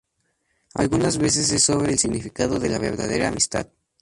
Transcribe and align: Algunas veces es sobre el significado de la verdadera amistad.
Algunas 0.73 1.19
veces 1.19 1.51
es 1.51 1.61
sobre 1.61 1.91
el 1.91 1.99
significado 1.99 2.57
de 2.57 2.69
la 2.69 2.79
verdadera 2.79 3.27
amistad. 3.27 3.67